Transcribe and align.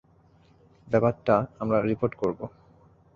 ব্যাপারটা 0.87 1.35
আমরা 1.59 1.77
রিপোর্ট 1.81 2.13
করবো। 2.15 2.45